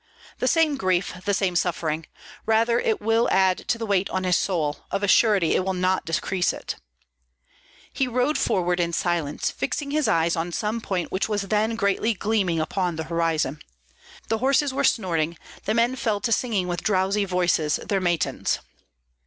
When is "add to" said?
3.29-3.77